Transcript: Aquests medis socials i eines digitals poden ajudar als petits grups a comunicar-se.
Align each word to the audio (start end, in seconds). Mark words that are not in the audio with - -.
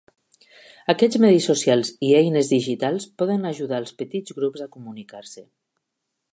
Aquests 0.93 1.19
medis 1.25 1.49
socials 1.49 1.91
i 2.07 2.09
eines 2.21 2.49
digitals 2.55 3.07
poden 3.23 3.47
ajudar 3.53 3.81
als 3.85 3.95
petits 4.03 4.39
grups 4.41 4.67
a 4.67 4.71
comunicar-se. 4.79 5.49